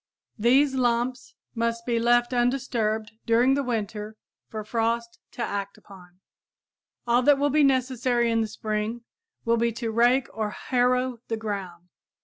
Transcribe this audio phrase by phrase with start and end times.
[0.39, 6.19] These lumps must be left undisturbed during the winter for frost to act upon.
[7.05, 9.01] All that will be necessary in the spring
[9.45, 11.89] will be to rake or harrow the ground.